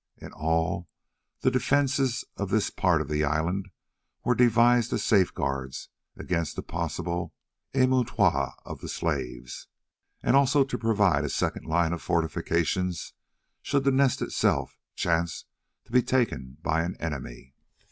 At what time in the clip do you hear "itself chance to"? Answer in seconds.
14.23-15.91